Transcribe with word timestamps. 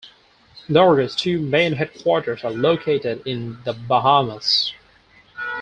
Largo's 0.67 1.15
two 1.15 1.39
main 1.39 1.73
headquarters 1.73 2.43
are 2.43 2.49
located 2.49 3.21
in 3.27 3.61
the 3.65 3.73
Bahamas. 3.73 4.73